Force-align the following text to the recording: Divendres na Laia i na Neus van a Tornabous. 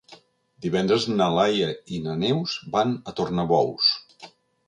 Divendres 0.65 1.03
na 1.19 1.27
Laia 1.33 1.67
i 1.97 2.01
na 2.07 2.15
Neus 2.23 2.55
van 2.77 2.95
a 3.11 3.13
Tornabous. 3.21 3.93